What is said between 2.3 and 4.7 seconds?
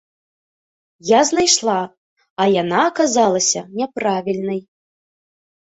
а яна аказалася няправільнай.